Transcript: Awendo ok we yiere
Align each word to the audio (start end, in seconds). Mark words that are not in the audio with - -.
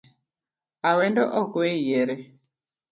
Awendo 0.89 1.23
ok 1.39 1.51
we 1.59 1.67
yiere 1.85 2.15